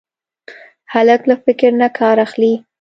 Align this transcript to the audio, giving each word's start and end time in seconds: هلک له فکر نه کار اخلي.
هلک 0.93 1.21
له 1.29 1.35
فکر 1.45 1.71
نه 1.81 1.87
کار 1.99 2.17
اخلي. 2.25 2.53